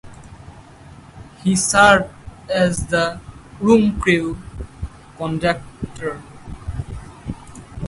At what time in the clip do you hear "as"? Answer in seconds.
2.49-2.87